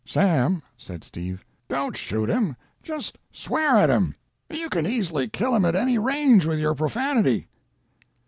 "'Sam,' 0.03 0.63
said 0.79 1.03
Steve, 1.03 1.45
'don't 1.67 1.95
shoot 1.95 2.27
him. 2.27 2.55
Just 2.81 3.19
swear 3.31 3.77
at 3.77 3.91
him. 3.91 4.15
You 4.49 4.67
can 4.67 4.87
easily 4.87 5.27
kill 5.27 5.53
him 5.55 5.63
at 5.63 5.75
any 5.75 5.99
range 5.99 6.47
with 6.47 6.59
your 6.59 6.73
profanity.' 6.73 7.45